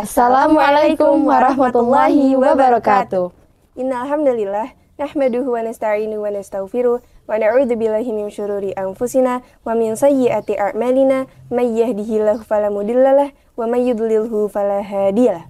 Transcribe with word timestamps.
Assalamualaikum 0.00 1.28
warahmatullahi 1.28 2.32
wabarakatuh. 2.32 3.36
Innal 3.76 4.08
hamdalillah 4.08 4.72
nahmaduhu 4.96 5.52
wa 5.52 5.60
nasta'inu 5.60 6.24
wa 6.24 6.32
nastaghfiruh 6.32 7.04
wa 7.04 7.36
na'udzu 7.36 7.76
billahi 7.76 8.08
min 8.08 8.32
syururi 8.32 8.72
anfusina 8.80 9.44
wa 9.60 9.76
min 9.76 10.00
sayyiati 10.00 10.56
a'malina 10.56 11.28
may 11.52 11.68
yahdihillahu 11.76 12.48
fala 12.48 12.72
mudhillalah 12.72 13.36
wa 13.60 13.64
may 13.68 13.84
yudlilhu 13.92 14.48
fala 14.48 14.80
hadiyalah. 14.80 15.44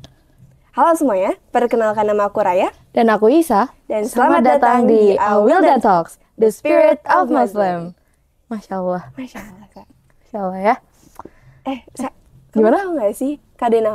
Halo 0.74 0.98
semuanya, 0.98 1.38
perkenalkan 1.54 2.10
nama 2.10 2.26
aku 2.26 2.42
Raya 2.42 2.74
Dan 2.90 3.06
aku 3.06 3.30
Isa. 3.30 3.70
dan 3.86 4.02
selamat, 4.02 4.58
datang 4.58 4.90
di 4.90 5.14
Awildan 5.14 5.78
Talks, 5.78 6.18
The 6.34 6.50
Spirit 6.50 6.98
of 7.06 7.30
Muslim. 7.30 7.94
Masya 8.50 8.82
Allah. 8.82 9.14
Masya 9.14 9.46
Allah, 9.46 9.66
Kak. 9.70 9.86
Masya 10.26 10.38
Allah 10.42 10.58
ya. 10.58 10.74
Eh, 11.70 11.86
Sa, 11.94 12.10
Gimana? 12.50 12.82
Kamu 12.82 12.82
tahu 12.82 12.90
nggak 12.98 13.14
sih 13.14 13.38
Kak 13.54 13.70
Dena 13.70 13.94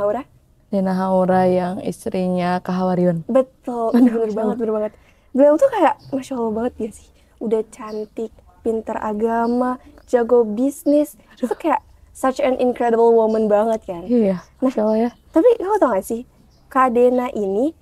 Dena 0.76 0.92
Haura 0.92 1.48
yang 1.48 1.80
istrinya 1.80 2.60
Kahawariun. 2.60 3.24
Betul, 3.24 3.96
bener 3.96 4.28
banget, 4.36 4.56
bener 4.60 4.72
banget. 4.76 4.92
Beliau 5.32 5.56
tuh 5.56 5.72
kayak, 5.72 5.96
Masya 6.12 6.36
Allah 6.36 6.52
banget 6.52 6.74
ya 6.76 6.90
sih. 6.92 7.08
Udah 7.40 7.64
cantik, 7.72 8.28
pinter 8.60 9.00
agama, 9.00 9.80
jago 10.04 10.44
bisnis. 10.44 11.16
Itu 11.40 11.56
kayak 11.56 11.80
such 12.12 12.44
an 12.44 12.60
incredible 12.60 13.16
woman 13.16 13.48
banget 13.48 13.88
kan. 13.88 14.04
Iya, 14.04 14.44
Masya 14.60 14.80
Allah 14.84 14.98
ya. 15.08 15.10
Tapi 15.32 15.48
kamu 15.56 15.76
tau 15.80 15.96
gak 15.96 16.04
sih, 16.04 16.28
Kak 16.68 16.92
Dena 16.92 17.32
ini 17.32 17.72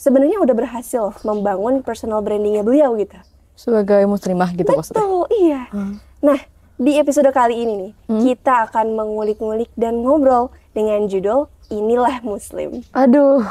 sebenarnya 0.00 0.40
udah 0.40 0.56
berhasil 0.56 1.12
membangun 1.20 1.84
personal 1.84 2.24
brandingnya 2.24 2.64
beliau 2.64 2.96
gitu. 2.96 3.20
Sebagai 3.52 4.08
muslimah 4.08 4.56
gitu 4.56 4.72
maksudnya. 4.72 5.04
Betul, 5.04 5.24
iya. 5.36 5.62
Hmm. 5.68 6.00
Nah, 6.24 6.40
di 6.80 6.96
episode 6.96 7.28
kali 7.28 7.60
ini 7.60 7.74
nih, 7.76 7.92
kita 8.24 8.72
akan 8.72 8.96
mengulik-ngulik 8.96 9.68
dan 9.76 10.00
ngobrol 10.00 10.48
dengan 10.72 11.06
judul 11.06 11.46
Inilah 11.70 12.18
Muslim. 12.22 12.82
Aduh, 12.90 13.46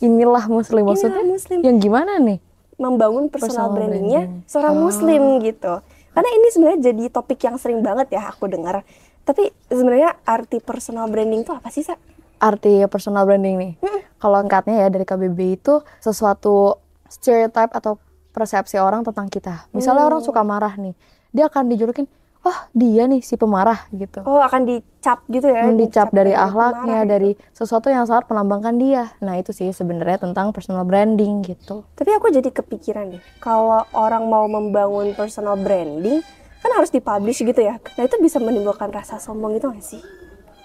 inilah 0.00 0.48
muslim 0.48 0.88
maksudnya. 0.88 1.20
Inilah 1.20 1.32
Muslim. 1.36 1.58
Yang 1.60 1.76
gimana 1.84 2.12
nih? 2.16 2.38
membangun 2.76 3.32
personal, 3.32 3.72
Personal 3.72 3.72
brandingnya 3.72 4.22
branding. 4.28 4.44
seorang 4.44 4.74
Oh. 4.76 4.82
muslim 4.84 5.22
gitu. 5.40 5.74
Karena 6.12 6.30
ini 6.32 6.46
sebenarnya 6.52 6.80
jadi 6.92 7.04
topik 7.08 7.40
yang 7.40 7.56
sering 7.56 7.80
banget 7.80 8.12
ya 8.12 8.28
aku 8.28 8.48
dengar. 8.48 8.84
Tapi 9.24 9.48
sebenarnya 9.68 10.16
arti 10.28 10.60
personal 10.60 11.08
branding 11.08 11.40
itu 11.44 11.52
apa 11.56 11.72
sih, 11.72 11.84
Sa? 11.84 11.96
Arti 12.36 12.84
personal 12.88 13.24
branding 13.24 13.56
nih. 13.56 13.72
Kalau 14.20 14.36
angkatnya 14.36 14.86
ya 14.86 14.88
dari 14.92 15.08
KBB 15.08 15.56
itu 15.56 15.80
sesuatu 16.00 16.76
stereotype 17.08 17.72
atau 17.72 17.96
persepsi 18.32 18.76
orang 18.76 19.00
tentang 19.04 19.32
kita. 19.32 19.72
Misalnya 19.72 20.04
orang 20.04 20.20
suka 20.20 20.44
marah 20.44 20.76
nih, 20.76 20.92
dia 21.32 21.48
akan 21.48 21.72
dijulukin, 21.72 22.04
oh 22.46 22.58
dia 22.70 23.10
nih 23.10 23.26
si 23.26 23.34
pemarah 23.34 23.90
gitu. 23.90 24.22
Oh, 24.22 24.38
akan 24.38 24.62
dicap 24.70 25.26
gitu 25.26 25.50
ya. 25.50 25.66
Hmm, 25.66 25.74
dicap 25.74 26.14
dari 26.14 26.30
akhlaknya, 26.30 27.02
gitu. 27.02 27.10
dari 27.10 27.30
sesuatu 27.50 27.90
yang 27.90 28.06
sangat 28.06 28.30
melambangkan 28.30 28.78
dia. 28.78 29.10
Nah 29.18 29.34
itu 29.34 29.50
sih 29.50 29.74
sebenarnya 29.74 30.22
tentang 30.30 30.54
personal 30.54 30.86
branding 30.86 31.42
gitu. 31.42 31.82
Tapi 31.98 32.10
aku 32.14 32.30
jadi 32.30 32.54
kepikiran 32.54 33.18
deh, 33.18 33.22
kalau 33.42 33.82
orang 33.90 34.30
mau 34.30 34.46
membangun 34.46 35.10
personal 35.18 35.58
branding, 35.58 36.22
kan 36.62 36.70
harus 36.82 36.90
dipublish 36.94 37.42
gitu 37.42 37.62
ya. 37.62 37.78
Nah, 37.98 38.02
itu 38.06 38.18
bisa 38.18 38.42
menimbulkan 38.42 38.90
rasa 38.90 39.22
sombong 39.22 39.54
gitu 39.54 39.70
gak 39.70 39.86
sih? 39.86 40.02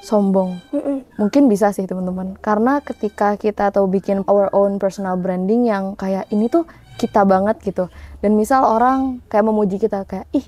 Sombong. 0.01 0.57
Mm-mm. 0.73 1.05
Mungkin 1.21 1.45
bisa 1.45 1.69
sih 1.69 1.85
teman-teman. 1.85 2.33
Karena 2.41 2.81
ketika 2.81 3.37
kita 3.37 3.69
tahu 3.69 3.85
bikin 3.85 4.25
our 4.25 4.49
own 4.49 4.81
personal 4.81 5.13
branding 5.13 5.69
yang 5.69 5.93
kayak 5.93 6.25
ini 6.33 6.49
tuh 6.49 6.65
kita 6.97 7.21
banget 7.21 7.61
gitu. 7.61 7.85
Dan 8.17 8.33
misal 8.33 8.65
orang 8.65 9.21
kayak 9.29 9.45
memuji 9.45 9.77
kita 9.77 10.01
kayak 10.09 10.25
ih 10.33 10.45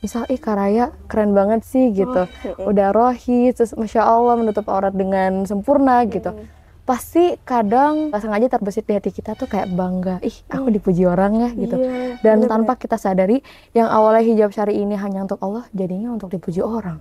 misal 0.00 0.24
ih 0.26 0.40
Karaya 0.40 0.90
keren 1.06 1.32
banget 1.32 1.60
sih 1.62 1.92
gitu. 1.92 2.24
Udah 2.58 2.90
rohis 2.90 3.56
terus 3.56 3.76
masya 3.76 4.04
Allah 4.04 4.36
menutup 4.36 4.64
aurat 4.66 4.92
dengan 4.92 5.44
sempurna 5.44 6.02
gitu. 6.04 6.32
Pasti 6.80 7.38
kadang 7.46 8.10
sengaja 8.10 8.50
terbesit 8.50 8.82
di 8.82 8.98
hati 8.98 9.14
kita 9.14 9.38
tuh 9.38 9.46
kayak 9.46 9.70
bangga. 9.70 10.18
Ih 10.20 10.34
aku 10.50 10.72
dipuji 10.72 11.06
orang 11.06 11.38
ya 11.38 11.50
gitu. 11.54 11.76
Iya, 11.78 12.18
Dan 12.18 12.48
tanpa 12.50 12.74
kita 12.74 12.98
sadari 12.98 13.44
yang 13.70 13.86
awalnya 13.86 14.26
hijab 14.26 14.50
syari 14.50 14.74
ini 14.74 14.98
hanya 14.98 15.22
untuk 15.22 15.38
Allah 15.38 15.68
jadinya 15.70 16.10
untuk 16.10 16.32
dipuji 16.32 16.58
orang. 16.58 16.98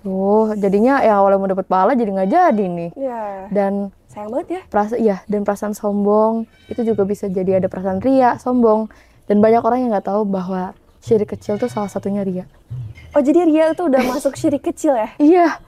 Tuh, 0.00 0.56
jadinya 0.56 1.04
yang 1.04 1.20
awalnya 1.20 1.38
mau 1.40 1.48
dapat 1.48 1.66
pahala 1.68 1.92
jadi 1.92 2.10
nggak 2.12 2.30
jadi 2.32 2.64
nih. 2.66 2.90
Ya, 2.96 3.22
Dan 3.52 3.92
sayang 4.10 4.32
banget 4.34 4.48
ya. 4.48 4.60
perasa 4.66 4.94
iya 4.98 5.22
dan 5.30 5.46
perasaan 5.46 5.72
sombong 5.72 6.48
itu 6.66 6.82
juga 6.82 7.06
bisa 7.06 7.30
jadi 7.30 7.62
ada 7.62 7.70
perasaan 7.70 8.02
ria, 8.02 8.34
sombong 8.36 8.90
dan 9.30 9.38
banyak 9.38 9.62
orang 9.62 9.86
yang 9.86 9.90
nggak 9.94 10.08
tahu 10.10 10.26
bahwa 10.26 10.74
syirik 11.00 11.32
kecil 11.36 11.56
tuh 11.56 11.68
salah 11.72 11.88
satunya 11.88 12.22
ria. 12.22 12.46
Oh, 13.10 13.18
jadi 13.18 13.42
Ria 13.42 13.74
itu 13.74 13.82
udah 13.90 14.06
masuk 14.06 14.38
syirik 14.38 14.62
kecil 14.62 14.94
ya? 14.94 15.10
Iya. 15.18 15.58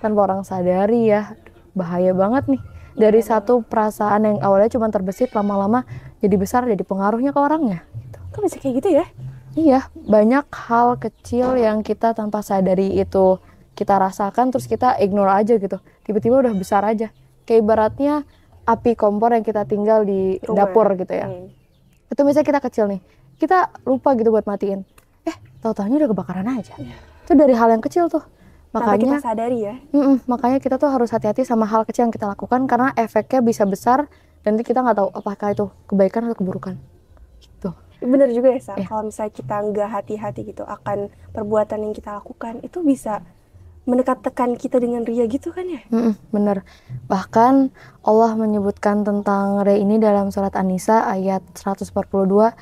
Tanpa 0.00 0.24
orang 0.24 0.40
sadari 0.48 1.12
ya, 1.12 1.36
bahaya 1.76 2.16
banget 2.16 2.56
nih. 2.56 2.62
Dari 2.96 3.20
satu 3.20 3.60
perasaan 3.60 4.24
yang 4.24 4.38
awalnya 4.40 4.72
cuma 4.72 4.88
terbesit 4.88 5.30
lama-lama 5.36 5.84
jadi 6.24 6.36
besar 6.40 6.64
jadi 6.64 6.80
pengaruhnya 6.80 7.36
ke 7.36 7.40
orangnya. 7.40 7.84
Gitu. 8.08 8.18
Kok 8.32 8.40
bisa 8.48 8.56
kayak 8.56 8.74
gitu 8.80 8.88
ya? 8.96 9.04
Iya, 9.52 9.80
banyak 9.92 10.48
hal 10.48 10.96
kecil 10.96 11.60
yang 11.60 11.84
kita 11.84 12.16
tanpa 12.16 12.40
sadari 12.40 12.96
itu 12.96 13.36
kita 13.76 14.00
rasakan 14.00 14.48
terus 14.48 14.64
kita 14.64 14.96
ignore 14.96 15.32
aja 15.36 15.60
gitu. 15.60 15.76
Tiba-tiba 16.08 16.40
udah 16.40 16.54
besar 16.56 16.82
aja. 16.88 17.12
Kayak 17.44 17.60
ibaratnya 17.60 18.24
api 18.64 18.96
kompor 18.96 19.36
yang 19.36 19.44
kita 19.44 19.68
tinggal 19.68 20.08
di 20.08 20.40
Rumah. 20.40 20.56
dapur 20.56 20.88
gitu 20.96 21.12
ya. 21.12 21.28
Hmm. 21.28 21.52
Itu 22.08 22.24
misalnya 22.24 22.46
kita 22.48 22.60
kecil 22.64 22.84
nih, 22.90 23.00
kita 23.40 23.72
lupa 23.88 24.12
gitu 24.20 24.28
buat 24.28 24.44
matiin. 24.44 24.84
Eh, 25.24 25.36
tahu-tahunya 25.64 26.04
udah 26.04 26.10
kebakaran 26.12 26.46
aja. 26.60 26.76
Itu 27.24 27.32
dari 27.32 27.56
hal 27.56 27.72
yang 27.72 27.80
kecil 27.80 28.12
tuh. 28.12 28.20
Tanpa 28.70 28.94
kita 28.94 29.18
Makanya, 29.18 29.18
sadari 29.18 29.58
ya. 29.66 29.74
Mm-mm, 29.90 30.22
makanya 30.30 30.58
kita 30.62 30.78
tuh 30.78 30.92
harus 30.94 31.10
hati-hati 31.10 31.42
sama 31.42 31.66
hal 31.66 31.82
kecil 31.82 32.06
yang 32.06 32.14
kita 32.14 32.30
lakukan 32.30 32.70
karena 32.70 32.94
efeknya 32.94 33.42
bisa 33.42 33.66
besar 33.66 34.06
dan 34.46 34.54
nanti 34.54 34.62
kita 34.62 34.78
nggak 34.86 34.94
tahu 34.94 35.08
apakah 35.10 35.48
itu 35.50 35.66
kebaikan 35.90 36.30
atau 36.30 36.36
keburukan. 36.38 36.74
Gitu. 37.42 37.74
Bener 37.98 38.30
juga 38.30 38.54
ya, 38.54 38.60
Sa. 38.62 38.78
Iya. 38.78 38.86
Kalau 38.86 39.02
misalnya 39.10 39.32
kita 39.34 39.56
nggak 39.58 39.88
hati-hati 39.90 40.40
gitu 40.54 40.62
akan 40.62 41.10
perbuatan 41.34 41.78
yang 41.82 41.94
kita 41.98 42.22
lakukan, 42.22 42.62
itu 42.62 42.78
bisa 42.86 43.26
mendekatkan 43.90 44.54
kita 44.54 44.78
dengan 44.78 45.02
ria 45.02 45.26
gitu 45.26 45.50
kan 45.50 45.66
ya? 45.66 45.82
Mm-mm, 45.90 46.14
bener. 46.30 46.62
Bahkan 47.10 47.74
Allah 48.06 48.32
menyebutkan 48.38 49.02
tentang 49.02 49.66
re 49.66 49.82
ini 49.82 49.98
dalam 49.98 50.30
surat 50.30 50.54
An-Nisa 50.54 51.10
ayat 51.10 51.42
142. 51.58 52.54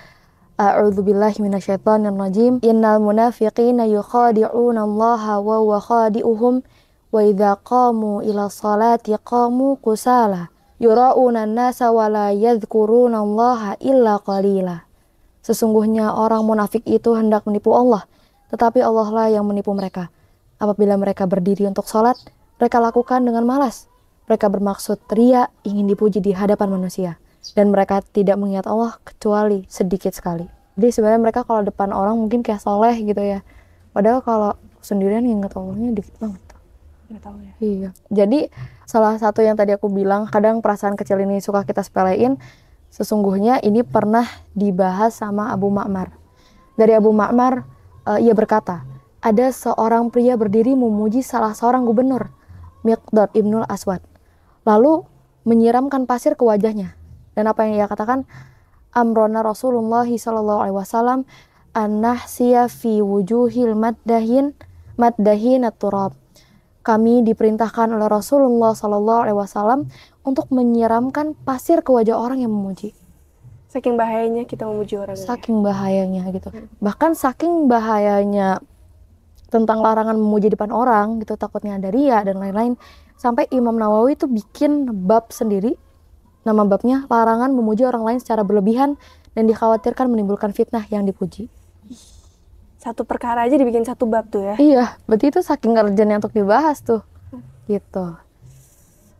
A'udzu 0.59 1.07
billahi 1.07 1.39
minasyaitonir 1.39 2.19
rajim. 2.19 2.59
Innal 2.67 2.99
munafiqina 2.99 3.87
yukhadi'una 3.87 4.83
Allah 4.83 5.39
wa 5.39 5.63
huwa 5.63 5.79
khadi'uhum 5.79 6.67
wa 7.15 7.19
idza 7.23 7.63
qamu 7.63 8.27
ila 8.27 8.51
salati 8.51 9.15
qamu 9.23 9.79
kusala 9.79 10.51
yura'una 10.83 11.47
an-nasa 11.47 11.95
wa 11.95 12.11
la 12.11 12.35
yadhkuruna 12.35 13.23
Allah 13.23 13.79
illa 13.79 14.19
qalila. 14.19 14.83
Sesungguhnya 15.47 16.11
orang 16.19 16.43
munafik 16.43 16.83
itu 16.91 17.15
hendak 17.15 17.47
menipu 17.47 17.71
Allah, 17.79 18.11
tetapi 18.51 18.83
Allah 18.83 19.09
lah 19.15 19.27
yang 19.31 19.47
menipu 19.47 19.71
mereka. 19.79 20.11
Apabila 20.59 20.99
mereka 20.99 21.31
berdiri 21.31 21.71
untuk 21.71 21.87
sholat, 21.87 22.19
mereka 22.59 22.83
lakukan 22.83 23.23
dengan 23.23 23.47
malas. 23.47 23.87
Mereka 24.27 24.51
bermaksud 24.51 25.07
ria 25.15 25.55
ingin 25.63 25.87
dipuji 25.87 26.19
di 26.19 26.35
hadapan 26.35 26.75
manusia. 26.75 27.23
Dan 27.55 27.73
mereka 27.73 28.05
tidak 28.15 28.37
mengingat 28.39 28.67
Allah 28.69 28.97
kecuali 29.03 29.65
sedikit 29.67 30.13
sekali. 30.13 30.47
Jadi 30.79 30.89
sebenarnya 30.95 31.21
mereka 31.21 31.43
kalau 31.43 31.67
depan 31.67 31.91
orang 31.91 32.15
mungkin 32.15 32.47
kayak 32.47 32.63
soleh 32.63 32.95
gitu 33.03 33.19
ya. 33.19 33.43
Padahal 33.91 34.23
kalau 34.23 34.53
sendirian 34.79 35.27
ingat 35.27 35.59
Allahnya 35.59 35.91
dikit 35.91 36.15
banget. 36.23 36.43
Tahu 37.09 37.39
ya. 37.41 37.53
Iya. 37.59 37.91
Jadi 38.13 38.53
salah 38.85 39.17
satu 39.17 39.41
yang 39.41 39.57
tadi 39.57 39.73
aku 39.73 39.89
bilang, 39.89 40.29
kadang 40.29 40.61
perasaan 40.61 40.93
kecil 40.93 41.19
ini 41.25 41.41
suka 41.41 41.65
kita 41.65 41.81
sepelein. 41.81 42.37
Sesungguhnya 42.93 43.65
ini 43.65 43.81
pernah 43.81 44.29
dibahas 44.53 45.17
sama 45.17 45.49
Abu 45.49 45.73
Ma'mar. 45.73 46.13
Dari 46.77 46.93
Abu 46.93 47.11
Ma'mar, 47.17 47.65
eh, 48.13 48.29
ia 48.29 48.37
berkata, 48.37 48.85
ada 49.19 49.47
seorang 49.51 50.13
pria 50.13 50.37
berdiri 50.39 50.77
memuji 50.77 51.25
salah 51.27 51.57
seorang 51.57 51.89
gubernur, 51.89 52.31
Miqdad 52.87 53.33
Ibnul 53.35 53.67
Aswad. 53.67 54.05
Lalu 54.63 55.03
menyiramkan 55.49 56.05
pasir 56.05 56.37
ke 56.37 56.45
wajahnya. 56.45 56.98
Dan 57.39 57.47
apa 57.47 57.71
yang 57.71 57.79
ia 57.79 57.87
katakan? 57.87 58.27
Amrona 58.91 59.47
Rasulullah 59.47 60.03
Sallallahu 60.03 60.61
Alaihi 60.67 60.75
Wasallam 60.75 61.23
an-nahsiya 61.71 62.67
fi 62.67 62.99
wujuhil 62.99 63.79
maddahin 63.79 64.59
maddahin 64.99 65.63
turab 65.79 66.19
kami 66.83 67.21
diperintahkan 67.21 67.95
oleh 67.95 68.09
Rasulullah 68.09 68.73
Sallallahu 68.73 69.21
Alaihi 69.29 69.39
Wasallam 69.39 69.93
untuk 70.25 70.49
menyiramkan 70.49 71.37
pasir 71.45 71.85
ke 71.85 71.93
wajah 71.93 72.17
orang 72.17 72.41
yang 72.41 72.51
memuji. 72.51 72.97
Saking 73.69 74.01
bahayanya 74.01 74.49
kita 74.49 74.65
memuji 74.65 74.97
orang. 74.97 75.13
ya. 75.13 75.29
Saking 75.29 75.61
bahayanya 75.61 76.25
gitu. 76.33 76.49
Bahkan 76.81 77.13
saking 77.13 77.69
bahayanya 77.69 78.65
tentang 79.53 79.85
larangan 79.85 80.17
memuji 80.17 80.49
depan 80.49 80.73
orang 80.73 81.21
gitu 81.21 81.37
takutnya 81.37 81.77
ada 81.77 81.89
ria 81.93 82.21
dan 82.25 82.41
lain-lain 82.41 82.77
sampai 83.17 83.49
Imam 83.53 83.77
Nawawi 83.77 84.17
itu 84.17 84.29
bikin 84.29 84.89
bab 85.09 85.33
sendiri 85.33 85.77
nama 86.43 86.63
babnya 86.67 87.07
larangan 87.11 87.51
memuji 87.51 87.87
orang 87.87 88.05
lain 88.07 88.19
secara 88.23 88.47
berlebihan 88.47 89.01
dan 89.35 89.47
dikhawatirkan 89.47 90.11
menimbulkan 90.11 90.51
fitnah 90.51 90.87
yang 90.91 91.07
dipuji. 91.07 91.47
Satu 92.79 93.03
perkara 93.03 93.47
aja 93.47 93.59
dibikin 93.59 93.83
satu 93.83 94.07
bab 94.07 94.31
tuh 94.31 94.43
ya. 94.43 94.55
Iya, 94.59 94.85
berarti 95.11 95.35
itu 95.35 95.41
saking 95.43 95.75
urgentnya 95.75 96.23
untuk 96.23 96.35
dibahas 96.35 96.79
tuh. 96.83 97.03
Gitu. 97.67 98.07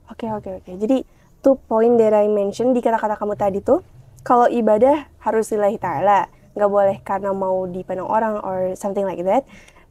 Oke 0.09 0.27
oke 0.31 0.63
oke. 0.63 0.73
Jadi 0.79 1.05
two 1.43 1.59
point 1.69 1.99
that 2.01 2.15
I 2.15 2.31
mention 2.31 2.73
di 2.73 2.81
kata-kata 2.81 3.19
kamu 3.19 3.35
tadi 3.35 3.59
tuh 3.61 3.83
kalau 4.23 4.51
ibadah 4.51 5.07
harus 5.23 5.51
lillahi 5.55 5.79
ta'ala, 5.79 6.27
nggak 6.59 6.71
boleh 6.71 6.97
karena 7.07 7.31
mau 7.31 7.65
dipandang 7.71 8.09
orang 8.09 8.35
or 8.43 8.75
something 8.75 9.07
like 9.07 9.23
that. 9.23 9.47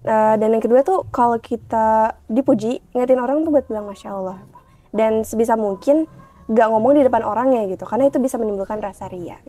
Uh, 0.08 0.36
dan 0.40 0.54
yang 0.54 0.64
kedua 0.64 0.86
tuh 0.86 1.04
kalau 1.10 1.36
kita 1.42 2.16
dipuji, 2.32 2.80
ngatin 2.96 3.20
orang 3.20 3.44
tuh 3.44 3.52
buat 3.52 3.66
bilang 3.68 3.88
masya 3.88 4.14
Allah. 4.14 4.40
Dan 4.94 5.28
sebisa 5.28 5.60
mungkin 5.60 6.08
nggak 6.48 6.68
ngomong 6.72 6.96
di 6.96 7.04
depan 7.04 7.24
orangnya 7.28 7.68
gitu, 7.68 7.84
karena 7.84 8.08
itu 8.08 8.18
bisa 8.24 8.40
menimbulkan 8.40 8.80
rasa 8.80 9.12
ria. 9.12 9.40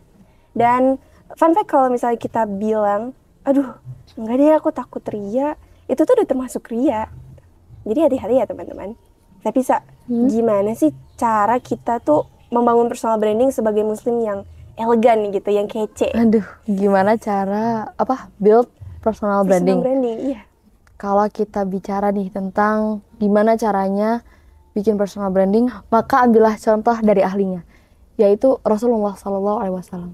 Dan 0.51 0.99
fun 1.39 1.55
fact 1.55 1.71
kalau 1.71 1.87
misalnya 1.87 2.19
kita 2.19 2.43
bilang, 2.43 3.15
aduh 3.47 3.79
nggak 4.19 4.35
deh 4.35 4.51
aku 4.59 4.69
takut 4.75 5.03
ria, 5.07 5.55
itu 5.87 6.01
tuh 6.03 6.13
udah 6.19 6.27
termasuk 6.27 6.67
ria. 6.69 7.07
Jadi 7.87 7.99
hati-hati 8.03 8.35
ya 8.43 8.45
teman-teman. 8.45 8.99
Tapi 9.39 9.59
sa, 9.63 9.79
hmm? 10.11 10.27
gimana 10.27 10.75
sih 10.75 10.91
cara 11.15 11.63
kita 11.63 12.03
tuh 12.03 12.27
membangun 12.51 12.91
personal 12.91 13.15
branding 13.15 13.55
sebagai 13.55 13.87
muslim 13.87 14.19
yang 14.19 14.39
elegan 14.75 15.31
gitu, 15.31 15.49
yang 15.51 15.67
kece? 15.71 16.11
Aduh, 16.11 16.43
gimana 16.67 17.15
cara 17.15 17.95
apa 17.95 18.27
build 18.35 18.67
personal 18.99 19.47
branding? 19.47 19.79
Personal 19.79 19.95
branding, 19.95 20.17
iya. 20.35 20.41
Kalau 20.99 21.23
kita 21.31 21.63
bicara 21.63 22.11
nih 22.11 22.27
tentang 22.27 22.99
gimana 23.23 23.55
caranya 23.55 24.19
bikin 24.73 24.95
personal 24.95 25.33
branding, 25.33 25.69
maka 25.89 26.25
ambillah 26.25 26.55
contoh 26.57 26.97
dari 27.01 27.25
ahlinya, 27.25 27.65
yaitu 28.19 28.57
Rasulullah 28.61 29.17
Shallallahu 29.17 29.57
Alaihi 29.63 29.77
Wasallam. 29.77 30.13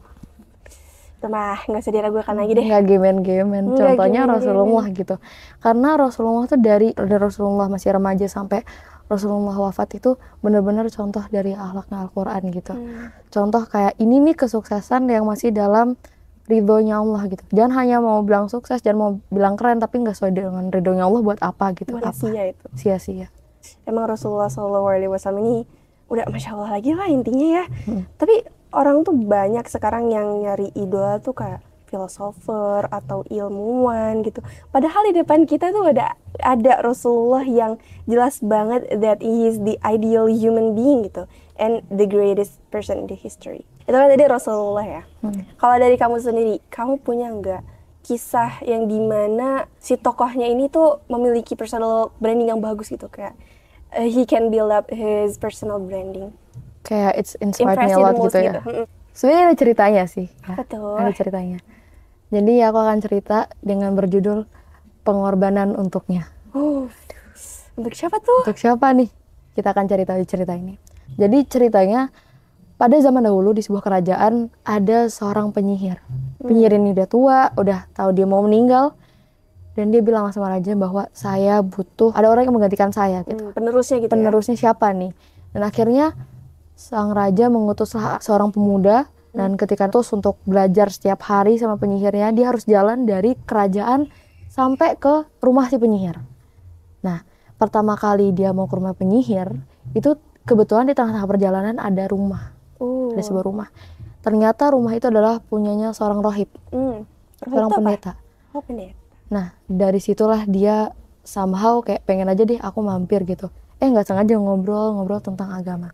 mah 1.26 1.58
nggak 1.66 1.82
usah 1.82 1.90
diragukan 1.90 2.38
lagi 2.38 2.54
deh. 2.54 2.70
Nggak 2.70 2.86
gemen-gemen. 2.86 3.74
Contohnya 3.74 4.30
gemen, 4.30 4.36
Rasulullah 4.38 4.86
gitu. 4.94 5.18
Karena 5.58 5.98
Rasulullah 5.98 6.46
tuh 6.46 6.62
dari 6.62 6.94
dari 6.94 7.18
Rasulullah 7.18 7.66
masih 7.66 7.98
remaja 7.98 8.30
sampai 8.30 8.62
Rasulullah 9.10 9.58
wafat 9.58 9.98
itu 9.98 10.22
benar-benar 10.46 10.86
contoh 10.94 11.26
dari 11.34 11.58
akhlaknya 11.58 12.06
Al-Quran 12.06 12.42
gitu. 12.54 12.74
Hmm. 12.78 13.10
Contoh 13.34 13.66
kayak 13.66 13.98
ini 13.98 14.22
nih 14.22 14.38
kesuksesan 14.38 15.10
yang 15.10 15.26
masih 15.26 15.50
dalam 15.50 15.98
ridhonya 16.46 17.02
Allah 17.02 17.22
gitu. 17.30 17.42
Jangan 17.54 17.74
hanya 17.74 17.98
mau 18.02 18.22
bilang 18.22 18.50
sukses, 18.50 18.82
jangan 18.86 18.98
mau 18.98 19.12
bilang 19.34 19.58
keren, 19.58 19.82
tapi 19.82 20.02
nggak 20.02 20.14
sesuai 20.14 20.34
dengan 20.34 20.70
ridhonya 20.70 21.06
Allah 21.10 21.22
buat 21.22 21.40
apa 21.42 21.74
gitu. 21.78 21.98
Buat 21.98 22.14
apa? 22.14 22.18
sia 22.18 22.44
itu. 22.50 22.66
Sia-sia. 22.78 23.28
Emang 23.86 24.10
Rasulullah 24.10 24.50
SAW 24.50 24.94
ini 25.42 25.66
udah 26.10 26.26
masya 26.30 26.54
Allah 26.54 26.78
lagi 26.78 26.94
lah 26.94 27.10
intinya 27.10 27.62
ya. 27.62 27.66
Hmm. 27.90 28.04
Tapi 28.18 28.46
orang 28.74 29.02
tuh 29.02 29.16
banyak 29.16 29.66
sekarang 29.66 30.14
yang 30.14 30.44
nyari 30.44 30.70
idola 30.78 31.18
tuh 31.18 31.34
kayak 31.34 31.62
filosofer 31.86 32.90
atau 32.90 33.24
ilmuwan 33.30 34.26
gitu. 34.26 34.42
Padahal 34.74 35.08
di 35.10 35.22
depan 35.22 35.48
kita 35.48 35.72
tuh 35.72 35.88
ada 35.90 36.18
ada 36.44 36.82
Rasulullah 36.84 37.46
yang 37.46 37.80
jelas 38.10 38.44
banget 38.44 38.90
that 39.00 39.22
he 39.24 39.48
is 39.48 39.62
the 39.64 39.80
ideal 39.86 40.28
human 40.28 40.76
being 40.76 41.08
gitu 41.08 41.30
and 41.56 41.86
the 41.88 42.04
greatest 42.04 42.60
person 42.74 43.00
in 43.00 43.08
the 43.08 43.16
history. 43.16 43.64
Itu 43.86 43.96
kan 43.96 44.10
tadi 44.12 44.26
Rasulullah 44.28 44.86
ya. 44.86 45.04
Hmm. 45.24 45.46
Kalau 45.56 45.76
dari 45.78 45.96
kamu 45.96 46.18
sendiri, 46.20 46.56
kamu 46.74 47.00
punya 47.00 47.32
nggak 47.32 47.62
kisah 48.06 48.62
yang 48.62 48.86
di 48.86 49.02
mana 49.02 49.66
si 49.82 49.98
tokohnya 49.98 50.46
ini 50.46 50.70
tuh 50.70 51.02
memiliki 51.10 51.58
personal 51.58 52.14
branding 52.22 52.54
yang 52.54 52.62
bagus 52.62 52.94
gitu 52.94 53.10
kayak 53.10 53.34
uh, 53.98 54.06
he 54.06 54.30
can 54.30 54.54
build 54.54 54.70
up 54.70 54.86
his 54.94 55.42
personal 55.42 55.82
branding. 55.82 56.30
Kayak 56.86 57.18
it's 57.18 57.34
inspired 57.42 57.82
me 57.82 57.90
a 57.90 57.98
lot 57.98 58.14
gitu 58.14 58.38
ya. 58.38 58.62
Gitu. 58.62 58.86
Sebenarnya 59.18 59.44
ada 59.50 59.56
ceritanya 59.58 60.04
sih. 60.06 60.30
Ya. 60.46 60.54
Betul. 60.54 61.02
Ada 61.02 61.12
ceritanya. 61.18 61.60
Jadi 62.30 62.54
aku 62.62 62.78
akan 62.78 62.98
cerita 63.02 63.50
dengan 63.66 63.98
berjudul 63.98 64.46
Pengorbanan 65.02 65.74
Untuknya. 65.74 66.30
Oh, 66.54 66.90
untuk 67.74 67.94
siapa 67.98 68.22
tuh? 68.22 68.46
Untuk 68.46 68.60
siapa 68.60 68.94
nih? 68.94 69.10
Kita 69.58 69.74
akan 69.74 69.86
cari 69.90 70.04
tahu 70.06 70.22
cerita 70.30 70.54
ini. 70.54 70.78
Jadi 71.18 71.38
ceritanya 71.48 72.14
pada 72.76 73.00
zaman 73.00 73.24
dahulu 73.24 73.56
di 73.56 73.64
sebuah 73.64 73.82
kerajaan 73.82 74.52
ada 74.68 75.08
seorang 75.08 75.56
penyihir. 75.56 76.04
Hmm. 76.46 76.50
Penyihir 76.54 76.78
ini 76.78 76.94
udah 76.94 77.08
tua, 77.10 77.40
udah 77.58 77.90
tahu 77.98 78.14
dia 78.14 78.30
mau 78.30 78.46
meninggal, 78.46 78.94
dan 79.74 79.90
dia 79.90 80.06
bilang 80.06 80.30
sama 80.30 80.54
raja 80.54 80.78
bahwa 80.78 81.10
saya 81.12 81.66
butuh 81.66 82.14
ada 82.14 82.30
orang 82.30 82.46
yang 82.46 82.54
menggantikan 82.54 82.94
saya 82.94 83.26
gitu. 83.26 83.50
Hmm, 83.50 83.58
penerusnya 83.58 83.98
gitu. 83.98 84.14
Ya? 84.14 84.14
Penerusnya 84.14 84.56
ya? 84.56 84.62
siapa 84.70 84.94
nih? 84.94 85.12
Dan 85.52 85.62
akhirnya 85.66 86.06
sang 86.78 87.12
raja 87.18 87.50
mengutuslah 87.50 88.22
seorang 88.22 88.54
pemuda 88.54 89.10
dan 89.36 89.60
ketika 89.60 89.92
terus 89.92 90.08
untuk 90.16 90.40
belajar 90.48 90.88
setiap 90.88 91.20
hari 91.28 91.60
sama 91.60 91.76
penyihirnya, 91.76 92.32
dia 92.32 92.56
harus 92.56 92.64
jalan 92.64 93.04
dari 93.04 93.36
kerajaan 93.44 94.08
sampai 94.48 94.96
ke 94.96 95.28
rumah 95.44 95.68
si 95.68 95.76
penyihir. 95.76 96.24
Nah, 97.04 97.20
pertama 97.60 98.00
kali 98.00 98.32
dia 98.32 98.56
mau 98.56 98.72
ke 98.72 98.80
rumah 98.80 98.96
penyihir, 98.96 99.52
itu 99.92 100.16
kebetulan 100.48 100.88
di 100.88 100.96
tengah-tengah 100.96 101.28
perjalanan 101.28 101.76
ada 101.84 102.08
rumah. 102.08 102.56
Uh. 102.80 103.12
Ada 103.12 103.28
sebuah 103.28 103.44
rumah. 103.44 103.68
Ternyata 104.26 104.74
rumah 104.74 104.98
itu 104.98 105.06
adalah 105.06 105.38
punyanya 105.38 105.94
seorang 105.94 106.26
rohib. 106.26 106.50
Hmm. 106.74 107.06
Seorang 107.46 107.70
pendeta. 107.78 108.18
Oh, 108.58 108.66
pendeta. 108.66 108.98
Nah, 109.30 109.54
dari 109.70 110.02
situlah 110.02 110.50
dia 110.50 110.90
somehow 111.22 111.86
kayak 111.86 112.02
pengen 112.10 112.34
aja 112.34 112.42
deh 112.42 112.58
aku 112.58 112.82
mampir 112.82 113.22
gitu. 113.30 113.54
Eh, 113.78 113.86
nggak 113.86 114.10
sengaja 114.10 114.34
ngobrol-ngobrol 114.42 115.22
tentang 115.22 115.54
agama. 115.54 115.94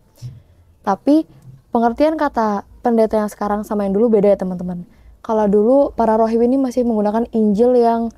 Tapi 0.79 1.27
pengertian 1.75 2.15
kata 2.15 2.63
pendeta 2.79 3.19
yang 3.19 3.27
sekarang 3.27 3.67
sama 3.67 3.83
yang 3.83 3.99
dulu 3.99 4.15
beda 4.15 4.31
ya 4.31 4.37
teman-teman. 4.39 4.87
Kalau 5.19 5.45
dulu 5.51 5.91
para 5.91 6.15
rohib 6.15 6.39
ini 6.39 6.55
masih 6.55 6.87
menggunakan 6.87 7.27
Injil 7.35 7.75
yang 7.75 8.15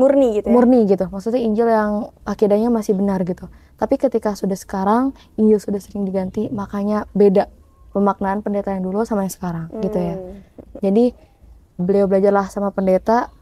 murni 0.00 0.40
gitu 0.40 0.48
ya. 0.48 0.52
Murni 0.56 0.80
gitu. 0.88 1.04
Maksudnya 1.12 1.44
Injil 1.44 1.68
yang 1.68 2.08
akidahnya 2.24 2.72
masih 2.72 2.96
benar 2.96 3.20
gitu. 3.20 3.52
Tapi 3.76 4.00
ketika 4.00 4.32
sudah 4.32 4.56
sekarang 4.56 5.12
Injil 5.36 5.60
sudah 5.60 5.80
sering 5.80 6.08
diganti, 6.08 6.48
makanya 6.48 7.04
beda 7.12 7.52
pemaknaan 7.96 8.44
pendeta 8.44 8.76
yang 8.76 8.84
dulu 8.84 9.08
sama 9.08 9.24
yang 9.24 9.32
sekarang 9.32 9.72
hmm. 9.72 9.80
gitu 9.88 9.96
ya. 9.96 10.14
Hmm. 10.20 10.36
Jadi 10.84 11.04
beliau 11.80 12.04
belajarlah 12.04 12.52
sama 12.52 12.68
pendeta 12.76 13.32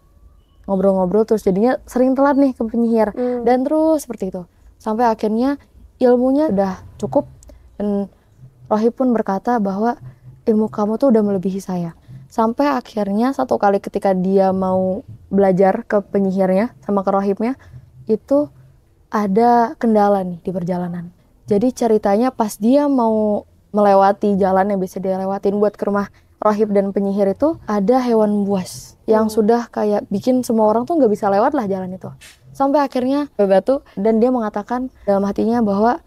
ngobrol-ngobrol 0.71 1.27
terus 1.27 1.43
jadinya 1.43 1.83
sering 1.91 2.15
telat 2.15 2.39
nih 2.39 2.55
ke 2.55 2.63
penyihir 2.63 3.11
hmm. 3.11 3.43
dan 3.43 3.67
terus 3.67 4.07
seperti 4.07 4.31
itu. 4.31 4.47
Sampai 4.79 5.11
akhirnya 5.11 5.59
ilmunya 5.99 6.55
udah 6.55 6.87
cukup 7.03 7.27
dan 7.75 8.07
Rohib 8.65 8.97
pun 8.97 9.13
berkata 9.13 9.61
bahwa 9.61 10.01
ilmu 10.49 10.73
kamu 10.73 10.97
tuh 10.97 11.13
udah 11.13 11.23
melebihi 11.23 11.61
saya. 11.61 11.93
Sampai 12.33 12.67
akhirnya 12.67 13.31
satu 13.31 13.61
kali 13.61 13.79
ketika 13.79 14.17
dia 14.17 14.51
mau 14.51 15.05
belajar 15.29 15.85
ke 15.87 16.01
penyihirnya 16.03 16.75
sama 16.83 17.07
ke 17.07 17.11
rohibnya, 17.13 17.55
itu 18.11 18.51
ada 19.13 19.79
kendala 19.79 20.27
nih 20.27 20.43
di 20.43 20.51
perjalanan. 20.51 21.15
Jadi 21.47 21.71
ceritanya 21.77 22.33
pas 22.33 22.57
dia 22.57 22.89
mau 22.89 23.45
melewati 23.75 24.39
jalan 24.39 24.71
yang 24.71 24.79
bisa 24.79 25.03
dia 25.03 25.19
lewatin 25.19 25.59
buat 25.59 25.75
ke 25.75 25.91
rumah 25.91 26.07
rohib 26.39 26.71
dan 26.71 26.95
penyihir 26.95 27.35
itu 27.35 27.59
ada 27.67 27.99
hewan 27.99 28.47
buas 28.47 28.95
yang 29.11 29.27
hmm. 29.27 29.35
sudah 29.35 29.67
kayak 29.75 30.07
bikin 30.09 30.47
semua 30.47 30.71
orang 30.71 30.87
tuh 30.87 30.95
nggak 30.95 31.11
bisa 31.11 31.27
lewat 31.27 31.53
lah 31.59 31.67
jalan 31.67 31.91
itu. 31.91 32.09
Sampai 32.55 32.87
akhirnya 32.87 33.27
batu 33.35 33.83
dan 33.99 34.23
dia 34.23 34.31
mengatakan 34.31 34.95
dalam 35.03 35.27
hatinya 35.27 35.59
bahwa 35.59 35.99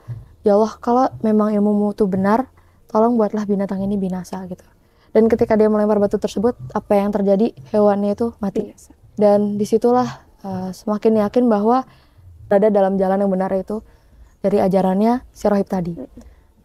ya 0.47 0.55
Allah 0.55 0.73
kalau 0.79 1.11
memang 1.19 1.51
ilmumu 1.51 1.91
tuh 1.91 2.07
benar 2.07 2.47
tolong 2.87 3.19
buatlah 3.19 3.43
binatang 3.43 3.83
ini 3.83 3.99
binasa 3.99 4.39
gitu 4.47 4.63
dan 5.11 5.27
ketika 5.27 5.59
dia 5.59 5.67
melempar 5.67 5.99
batu 5.99 6.21
tersebut 6.21 6.55
apa 6.71 6.93
yang 6.93 7.11
terjadi 7.11 7.51
hewannya 7.75 8.15
itu 8.15 8.37
mati 8.39 8.69
binasa. 8.69 8.91
dan 9.19 9.59
di 9.59 9.65
situlah 9.67 10.23
uh, 10.45 10.71
semakin 10.71 11.25
yakin 11.25 11.49
bahwa 11.51 11.83
berada 12.47 12.71
dalam 12.71 12.95
jalan 12.95 13.25
yang 13.25 13.31
benar 13.31 13.51
itu 13.57 13.83
dari 14.39 14.63
ajarannya 14.63 15.25
si 15.35 15.49
rohib 15.51 15.67
tadi 15.67 15.97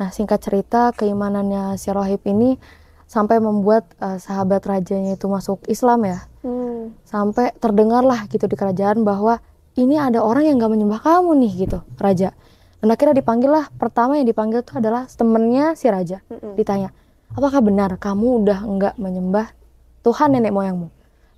nah 0.02 0.11
singkat 0.11 0.42
cerita 0.42 0.90
keimanannya 0.99 1.78
si 1.78 1.94
rohib 1.94 2.26
ini 2.26 2.59
sampai 3.06 3.38
membuat 3.38 3.87
uh, 4.02 4.18
sahabat 4.18 4.66
rajanya 4.66 5.14
itu 5.14 5.30
masuk 5.30 5.62
Islam 5.71 6.02
ya. 6.11 6.18
Hmm. 6.42 6.90
sampai 7.06 7.54
terdengarlah 7.62 8.26
gitu 8.26 8.50
di 8.50 8.59
kerajaan 8.59 9.06
bahwa 9.06 9.38
ini 9.78 9.94
ada 9.94 10.26
orang 10.26 10.42
yang 10.42 10.59
gak 10.59 10.75
menyembah 10.75 10.99
kamu 10.99 11.38
nih 11.38 11.52
gitu 11.71 11.78
raja. 12.02 12.35
Dan 12.82 12.90
akhirnya 12.90 13.23
dipanggil 13.23 13.47
lah 13.47 13.71
pertama 13.78 14.18
yang 14.18 14.26
dipanggil 14.26 14.66
itu 14.66 14.75
adalah 14.75 15.06
temennya 15.06 15.78
si 15.78 15.87
raja. 15.87 16.18
Mm-hmm. 16.26 16.59
ditanya 16.59 16.90
apakah 17.30 17.62
benar 17.62 17.94
kamu 17.94 18.42
udah 18.42 18.59
enggak 18.66 18.94
menyembah 18.99 19.54
Tuhan 20.02 20.35
nenek 20.35 20.50
moyangmu? 20.50 20.90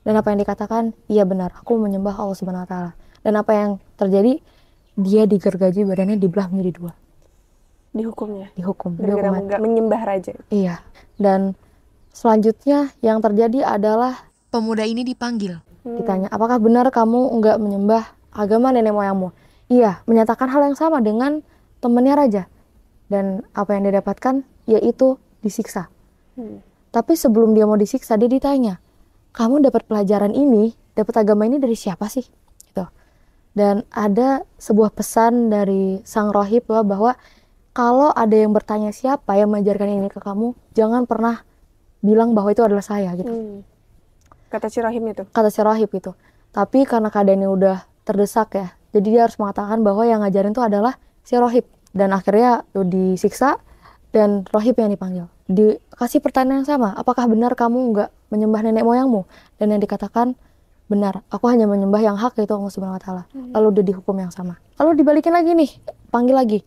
Dan 0.08 0.16
apa 0.16 0.32
yang 0.32 0.40
dikatakan 0.40 0.96
iya 1.12 1.28
benar 1.28 1.52
aku 1.52 1.76
menyembah 1.76 2.16
Allah 2.16 2.32
subhanahu 2.32 2.64
wa 2.64 2.70
taala. 2.72 2.90
Dan 3.20 3.36
apa 3.36 3.52
yang 3.52 3.70
terjadi? 4.00 4.40
Dia 4.96 5.28
digergaji 5.28 5.84
badannya 5.84 6.16
dibelah 6.16 6.48
menjadi 6.48 6.72
dua 6.80 7.03
dihukumnya 7.94 8.50
dihukum 8.58 8.98
gara 8.98 9.30
enggak 9.30 9.62
menyembah 9.62 10.02
raja 10.02 10.34
iya 10.50 10.82
dan 11.16 11.54
selanjutnya 12.10 12.90
yang 13.00 13.22
terjadi 13.22 13.62
adalah 13.64 14.26
pemuda 14.50 14.82
ini 14.82 15.06
dipanggil 15.06 15.62
hmm. 15.86 15.96
ditanya 16.02 16.28
apakah 16.28 16.58
benar 16.58 16.90
kamu 16.90 17.30
enggak 17.32 17.56
menyembah 17.62 18.04
agama 18.34 18.74
nenek 18.74 18.92
moyangmu 18.92 19.30
Iya, 19.72 20.04
menyatakan 20.04 20.52
hal 20.52 20.72
yang 20.72 20.76
sama 20.76 21.00
dengan 21.00 21.40
temannya 21.80 22.14
raja. 22.16 22.42
Dan 23.08 23.44
apa 23.56 23.76
yang 23.76 23.88
dia 23.88 24.00
dapatkan 24.00 24.44
yaitu 24.68 25.16
disiksa. 25.40 25.88
Hmm. 26.36 26.60
Tapi 26.92 27.16
sebelum 27.16 27.52
dia 27.56 27.68
mau 27.68 27.76
disiksa, 27.76 28.16
dia 28.20 28.30
ditanya, 28.30 28.80
kamu 29.34 29.64
dapat 29.64 29.84
pelajaran 29.88 30.32
ini, 30.32 30.72
dapat 30.94 31.26
agama 31.26 31.44
ini 31.48 31.58
dari 31.58 31.74
siapa 31.74 32.06
sih? 32.06 32.24
Gitu. 32.70 32.84
Dan 33.56 33.82
ada 33.90 34.46
sebuah 34.60 34.94
pesan 34.94 35.50
dari 35.50 36.00
sang 36.06 36.30
rohib 36.30 36.68
bahwa 36.68 37.18
kalau 37.74 38.14
ada 38.14 38.38
yang 38.38 38.54
bertanya 38.54 38.94
siapa 38.94 39.34
yang 39.34 39.50
mengajarkan 39.50 39.90
ini 39.90 40.06
ke 40.06 40.22
kamu, 40.22 40.54
jangan 40.78 41.10
pernah 41.10 41.42
bilang 42.00 42.32
bahwa 42.32 42.54
itu 42.54 42.62
adalah 42.62 42.86
saya 42.86 43.10
gitu. 43.18 43.28
Hmm. 43.28 43.66
Kata 44.46 44.70
si 44.70 44.78
rahim 44.78 45.02
itu. 45.10 45.26
Kata 45.34 45.50
si 45.50 45.58
rahib 45.58 45.90
itu. 45.90 46.14
Tapi 46.54 46.86
karena 46.86 47.10
keadaannya 47.10 47.50
udah 47.50 47.76
terdesak 48.06 48.54
ya, 48.54 48.78
jadi 48.94 49.06
dia 49.10 49.20
harus 49.26 49.34
mengatakan 49.42 49.82
bahwa 49.82 50.06
yang 50.06 50.22
ngajarin 50.22 50.54
itu 50.54 50.62
adalah 50.62 50.94
si 51.26 51.34
rohib. 51.34 51.66
Dan 51.90 52.14
akhirnya 52.14 52.62
tuh 52.70 52.86
disiksa 52.86 53.58
dan 54.14 54.46
rohib 54.54 54.78
yang 54.78 54.94
dipanggil. 54.94 55.26
Dikasih 55.50 56.22
pertanyaan 56.22 56.62
yang 56.62 56.68
sama, 56.70 56.94
apakah 56.94 57.26
benar 57.26 57.58
kamu 57.58 57.90
nggak 57.90 58.10
menyembah 58.30 58.60
nenek 58.62 58.86
moyangmu? 58.86 59.26
Dan 59.58 59.74
yang 59.74 59.82
dikatakan, 59.82 60.38
benar, 60.86 61.26
aku 61.26 61.50
hanya 61.50 61.66
menyembah 61.66 61.98
yang 61.98 62.14
hak 62.14 62.38
yaitu 62.38 62.54
Allah 62.54 62.70
Subhanahu 62.70 62.98
wa 62.98 63.02
taala. 63.02 63.22
Lalu 63.34 63.66
udah 63.74 63.84
dihukum 63.90 64.14
yang 64.14 64.30
sama. 64.30 64.62
Lalu 64.78 65.02
dibalikin 65.02 65.34
lagi 65.34 65.50
nih, 65.58 65.70
panggil 66.14 66.38
lagi. 66.38 66.62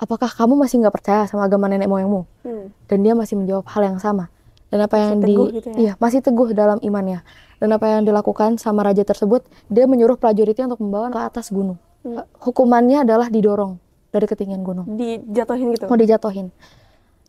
Apakah 0.00 0.32
kamu 0.32 0.56
masih 0.56 0.80
nggak 0.80 0.94
percaya 0.96 1.28
sama 1.28 1.44
agama 1.44 1.68
nenek 1.68 1.84
moyangmu? 1.86 2.24
Hmm. 2.40 2.72
Dan 2.88 3.04
dia 3.04 3.12
masih 3.12 3.36
menjawab 3.36 3.68
hal 3.68 3.84
yang 3.84 3.98
sama. 4.00 4.32
Dan 4.72 4.80
apa 4.80 4.96
Masih 4.96 5.04
yang 5.04 5.20
di 5.20 5.34
gitu 5.52 5.68
ya? 5.68 5.76
iya, 5.76 5.92
masih 6.00 6.24
teguh 6.24 6.56
dalam 6.56 6.80
imannya. 6.80 7.20
Dan 7.60 7.68
apa 7.70 7.84
yang 7.90 8.08
dilakukan 8.08 8.56
sama 8.56 8.80
raja 8.80 9.04
tersebut, 9.04 9.44
dia 9.68 9.84
menyuruh 9.84 10.16
prajuritnya 10.16 10.70
untuk 10.72 10.80
membawa 10.80 11.12
ke 11.12 11.20
atas 11.20 11.52
gunung. 11.52 11.76
Hmm. 12.00 12.24
Hukumannya 12.40 13.04
adalah 13.04 13.28
didorong 13.28 13.76
dari 14.10 14.26
ketinggian 14.26 14.66
gunung 14.66 14.90
Dijatuhin 14.90 15.70
gitu. 15.70 15.86
mau 15.86 15.94
dijatuhin 15.94 16.50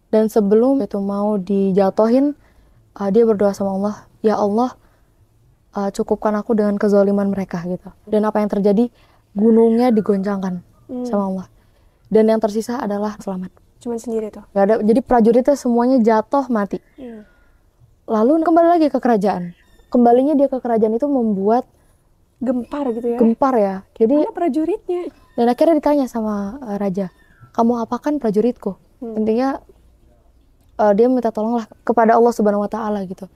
dan 0.10 0.28
sebelum 0.28 0.82
itu 0.82 0.98
mau 0.98 1.38
dijatuhin 1.38 2.34
uh, 2.98 3.10
dia 3.14 3.22
berdoa 3.22 3.54
sama 3.54 3.78
Allah 3.78 3.96
ya 4.20 4.34
Allah 4.34 4.74
uh, 5.72 5.94
cukupkan 5.94 6.34
aku 6.34 6.58
dengan 6.58 6.76
kezaliman 6.76 7.30
mereka 7.30 7.62
gitu 7.64 7.86
dan 8.10 8.26
apa 8.26 8.42
yang 8.42 8.50
terjadi 8.50 8.90
gunungnya 9.32 9.94
digoncangkan 9.94 10.66
Hmm. 10.90 11.06
sama 11.06 11.24
Allah 11.30 11.46
dan 12.12 12.28
yang 12.28 12.44
tersisa 12.44 12.78
adalah 12.78 13.16
selamat 13.18 13.56
Cuman 13.82 13.98
sendiri 13.98 14.30
tuh. 14.30 14.46
Gak 14.54 14.64
ada 14.68 14.76
jadi 14.86 15.02
prajuritnya 15.02 15.56
semuanya 15.58 15.98
jatuh 16.04 16.46
mati 16.52 16.78
Hmm. 17.00 17.26
lalu 18.06 18.44
kembali 18.44 18.68
lagi 18.78 18.88
ke 18.92 19.00
kerajaan 19.00 19.56
kembalinya 19.90 20.36
dia 20.36 20.52
ke 20.52 20.60
kerajaan 20.60 20.94
itu 20.94 21.08
membuat 21.08 21.66
Gempar 22.42 22.90
gitu 22.94 23.06
ya. 23.06 23.18
gempar 23.22 23.54
ya 23.58 23.76
jadi 23.96 24.28
Mana 24.28 24.34
prajuritnya? 24.34 25.14
Dan 25.40 25.48
akhirnya 25.48 25.80
ditanya 25.80 26.06
sama 26.12 26.60
uh, 26.60 26.76
raja, 26.76 27.08
kamu 27.56 27.88
apakan 27.88 28.20
prajuritku? 28.20 28.76
Hmm. 29.00 29.16
Intinya 29.24 29.64
uh, 30.76 30.92
dia 30.92 31.08
minta 31.08 31.32
tolonglah 31.32 31.66
kepada 31.88 32.20
Allah 32.20 32.34
Subhanahu 32.36 32.68
Wa 32.68 32.72
Taala 32.72 33.08
gitu. 33.08 33.32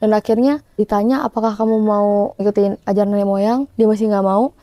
Dan 0.00 0.16
akhirnya 0.16 0.64
ditanya 0.80 1.26
apakah 1.26 1.52
kamu 1.58 1.76
mau 1.82 2.32
ikutin 2.40 2.80
ajaran 2.88 3.12
nenek 3.12 3.28
moyang, 3.28 3.60
dia 3.76 3.84
masih 3.84 4.08
nggak 4.08 4.24
mau. 4.24 4.56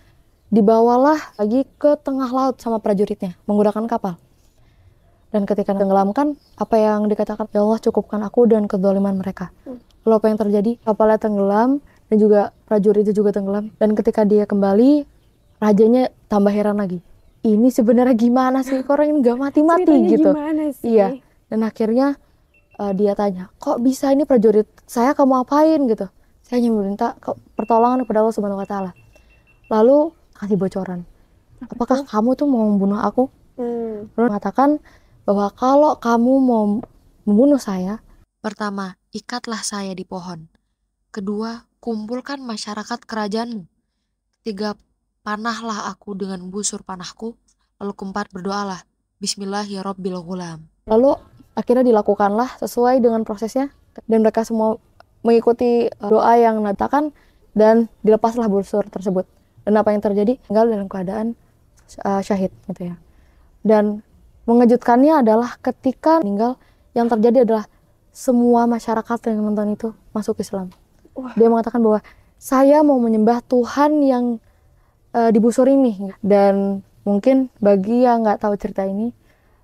Dibawalah 0.48 1.36
lagi 1.36 1.68
ke 1.76 2.00
tengah 2.00 2.32
laut 2.32 2.56
sama 2.64 2.80
prajuritnya 2.80 3.36
menggunakan 3.46 3.84
kapal. 3.86 4.16
Dan 5.28 5.44
ketika 5.44 5.76
tenggelamkan, 5.76 6.40
apa 6.56 6.76
yang 6.80 7.12
dikatakan 7.12 7.52
ya 7.52 7.60
Allah 7.60 7.84
cukupkan 7.84 8.24
aku 8.24 8.48
dan 8.48 8.64
kezaliman 8.64 9.20
mereka. 9.20 9.52
Lalu 10.08 10.14
apa 10.16 10.26
yang 10.32 10.40
terjadi? 10.40 10.72
Kapalnya 10.88 11.20
tenggelam 11.20 11.84
dan 12.08 12.16
juga 12.16 12.56
prajurit 12.64 13.04
itu 13.04 13.20
juga 13.20 13.36
tenggelam. 13.36 13.76
Dan 13.76 13.92
ketika 13.92 14.24
dia 14.24 14.48
kembali, 14.48 15.04
rajanya 15.60 16.16
tambah 16.32 16.56
heran 16.56 16.80
lagi. 16.80 17.04
Ini 17.44 17.68
sebenarnya 17.68 18.16
gimana 18.16 18.64
sih? 18.64 18.80
Kok 18.88 18.92
orang 18.96 19.12
ini 19.12 19.18
nggak 19.20 19.38
mati-mati 19.38 19.96
gitu? 20.16 20.32
gimana 20.32 20.64
sih? 20.72 20.96
Iya. 20.96 21.20
Dan 21.52 21.60
akhirnya 21.68 22.16
uh, 22.80 22.92
dia 22.96 23.12
tanya, 23.16 23.52
kok 23.60 23.84
bisa 23.84 24.16
ini 24.16 24.24
prajurit 24.24 24.68
saya 24.88 25.12
kamu 25.12 25.44
apain 25.44 25.80
gitu? 25.92 26.08
Saya 26.48 26.64
hanya 26.64 26.72
meminta 26.72 27.20
pertolongan 27.60 28.08
kepada 28.08 28.24
Allah 28.24 28.36
Subhanahu 28.36 28.64
Wa 28.64 28.68
Taala. 28.68 28.92
Lalu 29.68 30.16
kasih 30.38 30.58
bocoran. 30.58 31.04
Apakah 31.66 32.06
kamu 32.06 32.38
tuh 32.38 32.46
mau 32.46 32.70
membunuh 32.70 33.02
aku? 33.02 33.28
Hmm. 33.58 34.08
Lalu 34.14 34.26
mengatakan 34.30 34.78
bahwa 35.26 35.50
kalau 35.58 35.98
kamu 35.98 36.34
mau 36.40 36.64
membunuh 37.26 37.58
saya, 37.58 38.00
Pertama, 38.48 38.96
ikatlah 39.12 39.60
saya 39.60 39.92
di 39.92 40.08
pohon. 40.08 40.48
Kedua, 41.12 41.68
kumpulkan 41.84 42.40
masyarakat 42.40 43.04
kerajaanmu. 43.04 43.68
Ketiga, 44.40 44.80
panahlah 45.20 45.92
aku 45.92 46.16
dengan 46.16 46.48
busur 46.48 46.80
panahku. 46.80 47.36
Lalu 47.82 47.92
keempat, 47.92 48.32
berdoalah. 48.32 48.88
Bismillah 49.20 49.68
ya 49.68 49.84
Rabbil 49.84 50.16
Ghulam. 50.22 50.64
lalu 50.88 51.20
akhirnya 51.60 51.84
dilakukanlah 51.92 52.56
sesuai 52.64 53.04
dengan 53.04 53.28
prosesnya 53.28 53.68
dan 54.08 54.24
mereka 54.24 54.48
semua 54.48 54.80
mengikuti 55.26 55.92
uh, 55.92 56.08
doa 56.08 56.40
yang 56.40 56.64
natakan 56.64 57.12
dan 57.52 57.92
dilepaslah 58.08 58.48
busur 58.48 58.88
tersebut. 58.88 59.28
Dan 59.68 59.76
apa 59.76 59.92
yang 59.92 60.00
terjadi? 60.00 60.40
Tinggal 60.48 60.72
dalam 60.72 60.88
keadaan 60.88 61.36
uh, 62.08 62.24
syahid 62.24 62.56
gitu 62.72 62.88
ya. 62.88 62.96
Dan 63.68 64.00
mengejutkannya 64.48 65.28
adalah 65.28 65.60
ketika 65.60 66.24
meninggal 66.24 66.56
yang 66.96 67.12
terjadi 67.12 67.44
adalah 67.44 67.68
semua 68.16 68.64
masyarakat 68.64 69.20
yang 69.28 69.44
nonton 69.44 69.76
itu 69.76 69.92
masuk 70.16 70.40
Islam. 70.40 70.72
Wah. 71.12 71.36
Dia 71.36 71.52
mengatakan 71.52 71.84
bahwa 71.84 72.00
saya 72.40 72.80
mau 72.82 72.96
menyembah 72.98 73.44
Tuhan 73.44 74.00
yang 74.02 74.26
uh, 75.12 75.30
di 75.34 75.40
busur 75.42 75.68
ini 75.68 76.14
dan 76.22 76.86
mungkin 77.02 77.50
bagi 77.58 78.06
yang 78.06 78.24
nggak 78.24 78.46
tahu 78.46 78.54
cerita 78.60 78.86
ini 78.86 79.16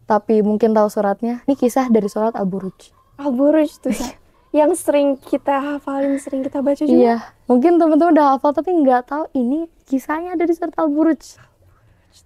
tapi 0.10 0.42
mungkin 0.42 0.72
tahu 0.72 0.88
suratnya 0.90 1.46
ini 1.46 1.56
kisah 1.56 1.88
dari 1.92 2.10
surat 2.10 2.34
Al-Buruj 2.34 2.92
Al-Buruj 3.20 3.70
tuh 3.84 3.94
Sa. 3.94 4.16
yang 4.60 4.72
sering 4.78 5.18
kita 5.18 5.58
hafalin, 5.60 6.22
sering 6.22 6.46
kita 6.46 6.62
baca 6.62 6.82
juga. 6.82 6.94
iya 6.94 7.18
mungkin 7.46 7.78
teman-teman 7.78 8.14
udah 8.16 8.28
hafal 8.38 8.52
tapi 8.56 8.74
nggak 8.74 9.06
tahu 9.10 9.26
ini 9.36 9.70
kisahnya 9.94 10.34
ada 10.34 10.44
di 10.44 10.54
surat 10.54 10.74
Al-Buruj 10.74 11.38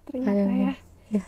Ternyata 0.04 0.32
Kayaknya. 0.32 0.72
ya. 1.08 1.22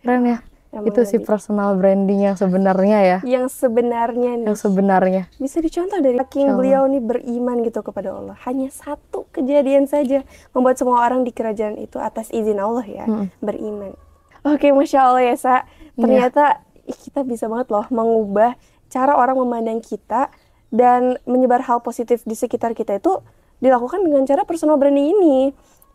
keren 0.00 0.22
ya 0.24 0.38
Emang 0.70 0.90
itu 0.90 1.06
sih 1.06 1.20
personal 1.20 1.74
branding 1.74 2.18
yang 2.24 2.34
sebenarnya 2.34 2.98
ya 3.00 3.18
Yang 3.22 3.46
sebenarnya 3.56 4.30
nih. 4.36 4.46
yang 4.50 4.58
sebenarnya 4.58 5.22
bisa 5.36 5.58
dicontoh 5.58 5.98
dari 5.98 6.18
saking 6.18 6.50
beliau 6.52 6.82
nih 6.84 6.98
beriman 6.98 7.62
gitu 7.62 7.78
kepada 7.80 8.10
Allah. 8.10 8.34
Hanya 8.42 8.70
satu 8.70 9.30
kejadian 9.30 9.86
saja 9.86 10.26
membuat 10.50 10.74
semua 10.74 10.98
orang 11.00 11.22
di 11.22 11.30
kerajaan 11.30 11.74
itu 11.76 11.98
atas 11.98 12.26
izin 12.30 12.58
Allah 12.58 12.82
ya 12.82 13.06
Mm-mm. 13.06 13.30
beriman. 13.38 13.94
Oke, 14.42 14.70
masya 14.70 15.06
Allah 15.06 15.22
ya 15.24 15.36
sa. 15.38 15.54
Ternyata 15.94 16.58
ih, 16.84 16.98
kita 17.00 17.22
bisa 17.22 17.46
banget 17.46 17.70
loh 17.70 17.86
mengubah 17.88 18.58
cara 18.90 19.14
orang 19.14 19.38
memandang 19.38 19.78
kita 19.78 20.26
dan 20.68 21.22
menyebar 21.22 21.62
hal 21.62 21.80
positif 21.80 22.22
di 22.22 22.34
sekitar 22.34 22.74
kita 22.74 22.98
itu 22.98 23.22
dilakukan 23.64 24.04
dengan 24.04 24.28
cara 24.28 24.44
personal 24.44 24.76
branding 24.76 25.08
ini. 25.16 25.38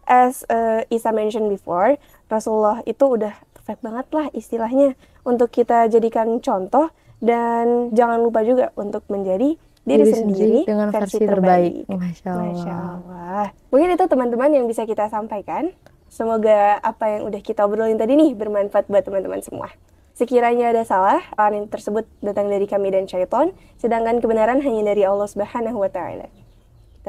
As 0.10 0.42
uh, 0.50 0.82
Isa 0.90 1.14
mentioned 1.14 1.54
before, 1.54 2.02
Rasulullah 2.26 2.82
itu 2.90 3.06
udah 3.06 3.38
perfect 3.54 3.86
banget 3.86 4.10
lah 4.10 4.28
istilahnya 4.34 4.98
untuk 5.22 5.54
kita 5.54 5.86
jadikan 5.86 6.42
contoh 6.42 6.90
dan 7.22 7.94
jangan 7.94 8.18
lupa 8.18 8.42
juga 8.42 8.74
untuk 8.74 9.06
menjadi 9.14 9.54
diri, 9.86 10.10
sendiri, 10.10 10.60
dengan 10.66 10.90
versi, 10.90 11.22
terbaik, 11.22 11.86
Masya 11.86 12.30
Allah. 12.30 12.46
Masya 12.50 12.74
Allah. 12.74 13.46
Mungkin 13.70 13.90
itu 13.94 14.06
teman-teman 14.10 14.50
yang 14.50 14.66
bisa 14.66 14.90
kita 14.90 15.10
sampaikan. 15.14 15.70
Semoga 16.10 16.82
apa 16.82 17.06
yang 17.06 17.30
udah 17.30 17.42
kita 17.46 17.62
obrolin 17.70 18.02
tadi 18.02 18.18
nih 18.18 18.34
bermanfaat 18.34 18.90
buat 18.90 19.06
teman-teman 19.06 19.46
semua. 19.46 19.70
Sekiranya 20.18 20.74
ada 20.74 20.84
salah, 20.84 21.22
yang 21.38 21.70
tersebut 21.70 22.04
datang 22.20 22.50
dari 22.50 22.66
kami 22.66 22.90
dan 22.92 23.06
syaitan, 23.06 23.54
sedangkan 23.78 24.20
kebenaran 24.20 24.60
hanya 24.60 24.92
dari 24.92 25.06
Allah 25.06 25.30
Subhanahu 25.30 25.80
wa 25.80 25.88
taala. 25.88 26.28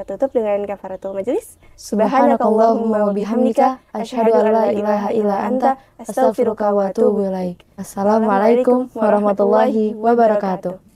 Kita 0.00 0.16
tutup 0.16 0.33
dengan 0.33 0.64
kafaratul 0.64 1.12
majelis. 1.12 1.61
Subhanakallahumma 1.76 3.04
wa 3.04 3.12
bihamdika 3.12 3.85
asyhadu 3.92 4.33
an 4.33 4.49
la 4.49 4.64
ilaha 4.73 5.12
illa 5.12 5.37
anta 5.45 5.76
astaghfiruka 6.00 6.73
wa 6.73 6.88
atubu 6.88 7.28
ilaik. 7.28 7.61
Assalamualaikum 7.76 8.88
warahmatullahi 8.97 9.92
wabarakatuh. 9.92 10.89